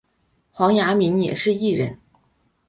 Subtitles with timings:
[0.49, 1.99] 黄雅珉也是艺人。